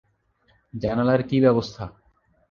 জানালার 0.73 1.21
কী 1.23 1.37
ব্যবস্থা? 1.39 1.83